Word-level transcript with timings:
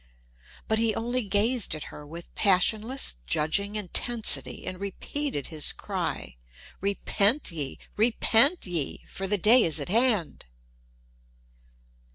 But 0.67 0.79
he 0.79 0.95
only 0.95 1.21
gazed 1.27 1.75
at 1.75 1.83
her 1.93 2.07
with 2.07 2.33
passionless, 2.33 3.17
judging 3.27 3.75
intensity 3.75 4.65
and 4.65 4.79
repeated 4.79 5.49
his 5.49 5.71
cry, 5.71 6.37
"Repent 6.81 7.51
ye. 7.51 7.77
Repent 7.97 8.65
ye, 8.65 9.05
for 9.07 9.27
the 9.27 9.37
day 9.37 9.63
is 9.63 9.79
at 9.79 9.89
hand!" 9.89 10.47